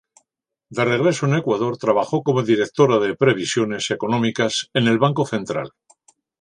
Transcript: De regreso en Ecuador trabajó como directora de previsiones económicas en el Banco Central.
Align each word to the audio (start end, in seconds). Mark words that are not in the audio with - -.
De 0.75 0.83
regreso 0.83 1.27
en 1.27 1.35
Ecuador 1.35 1.77
trabajó 1.77 2.23
como 2.23 2.41
directora 2.41 2.97
de 2.97 3.15
previsiones 3.15 3.91
económicas 3.91 4.71
en 4.73 4.87
el 4.87 4.97
Banco 4.97 5.27
Central. 5.27 5.73